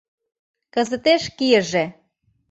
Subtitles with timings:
[0.73, 1.85] Кызытеш кийыже.